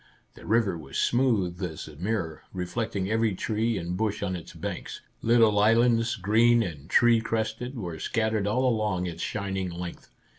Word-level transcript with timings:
The 0.33 0.47
river 0.47 0.79
was 0.79 0.97
smooth 0.97 1.61
as 1.61 1.87
a 1.87 1.95
mirror, 1.95 2.41
reflecting 2.53 3.07
every 3.07 3.35
tree 3.35 3.77
and 3.77 3.95
bush 3.95 4.23
on 4.23 4.35
its 4.35 4.51
banks. 4.53 5.01
Little 5.21 5.59
islands, 5.59 6.15
green 6.15 6.63
and 6.63 6.89
tree 6.89 7.21
crested, 7.21 7.77
were 7.77 7.99
scattered 7.99 8.47
all 8.47 8.67
along 8.67 9.05
its 9.05 9.21
shining 9.21 9.69
length. 9.69 10.09